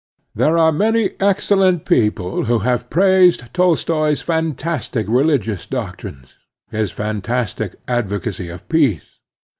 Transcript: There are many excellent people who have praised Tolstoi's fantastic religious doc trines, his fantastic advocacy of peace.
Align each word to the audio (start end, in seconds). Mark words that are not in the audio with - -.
There 0.33 0.57
are 0.57 0.71
many 0.71 1.11
excellent 1.19 1.85
people 1.85 2.45
who 2.45 2.57
have 2.65 2.89
praised 2.89 3.53
Tolstoi's 3.53 4.23
fantastic 4.23 5.05
religious 5.07 5.67
doc 5.67 5.99
trines, 6.01 6.37
his 6.71 6.91
fantastic 6.91 7.75
advocacy 7.87 8.49
of 8.49 8.67
peace. 8.67 9.19